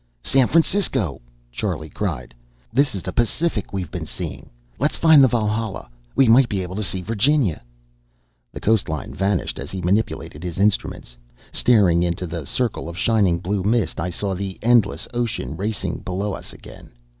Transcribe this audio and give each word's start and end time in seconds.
"San 0.23 0.47
Francisco!" 0.47 1.21
Charlie 1.51 1.87
cried. 1.91 2.33
"This 2.73 2.95
is 2.95 3.03
the 3.03 3.13
Pacific 3.13 3.71
we've 3.71 3.91
been 3.91 4.07
seeing. 4.07 4.49
Let's 4.79 4.97
find 4.97 5.23
the 5.23 5.27
Valhalla. 5.27 5.89
We 6.15 6.27
might 6.27 6.49
be 6.49 6.63
able 6.63 6.75
to 6.77 6.83
see 6.83 7.03
Virginia!" 7.03 7.61
The 8.51 8.59
coast 8.61 8.89
line 8.89 9.13
vanished 9.13 9.59
as 9.59 9.69
he 9.69 9.79
manipulated 9.79 10.43
his 10.43 10.57
instruments. 10.57 11.15
Staring 11.51 12.01
into 12.01 12.25
the 12.25 12.47
circle 12.47 12.89
of 12.89 12.97
shining 12.97 13.37
blue 13.37 13.61
mist, 13.61 13.99
I 13.99 14.09
saw 14.09 14.33
the 14.33 14.57
endless 14.63 15.07
ocean 15.13 15.55
racing 15.55 15.99
below 15.99 16.33
us 16.33 16.51
again. 16.51 16.93